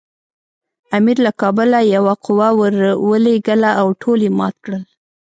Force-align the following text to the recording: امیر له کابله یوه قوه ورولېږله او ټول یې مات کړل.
امیر 0.97 1.17
له 1.25 1.31
کابله 1.41 1.79
یوه 1.95 2.13
قوه 2.25 2.47
ورولېږله 2.59 3.71
او 3.81 3.87
ټول 4.01 4.19
یې 4.25 4.31
مات 4.39 4.55
کړل. 4.63 4.83